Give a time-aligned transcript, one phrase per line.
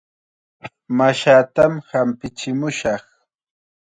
[0.97, 3.05] Mashaatam hampichimushaq.